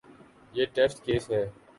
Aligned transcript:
یہ 0.53 0.65
test 0.73 1.03
case 1.05 1.29
ہے۔ 1.31 1.43